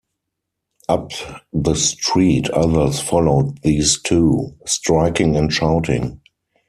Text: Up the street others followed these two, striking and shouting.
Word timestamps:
Up 0.89 1.11
the 1.53 1.75
street 1.75 2.49
others 2.49 2.99
followed 2.99 3.61
these 3.61 4.01
two, 4.01 4.55
striking 4.65 5.35
and 5.35 5.53
shouting. 5.53 6.21